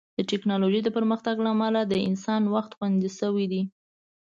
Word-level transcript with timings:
د 0.17 0.19
ټیکنالوژۍ 0.31 0.81
د 0.83 0.89
پرمختګ 0.97 1.35
له 1.45 1.49
امله 1.55 1.81
د 1.85 1.93
انسان 2.09 2.41
وخت 2.55 2.71
خوندي 2.77 3.09
شوی 3.19 3.45
دی. 3.51 3.61